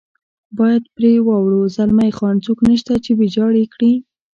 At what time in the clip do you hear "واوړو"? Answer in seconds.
1.27-1.61